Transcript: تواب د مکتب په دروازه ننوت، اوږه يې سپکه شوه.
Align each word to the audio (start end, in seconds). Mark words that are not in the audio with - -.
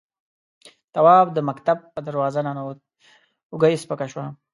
تواب 0.93 1.27
د 1.33 1.37
مکتب 1.49 1.77
په 1.93 1.99
دروازه 2.07 2.39
ننوت، 2.45 2.79
اوږه 3.51 3.67
يې 3.71 3.77
سپکه 3.83 4.05
شوه. 4.11 4.25